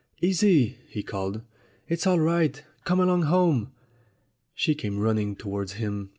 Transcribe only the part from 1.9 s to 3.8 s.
all right. Come along home."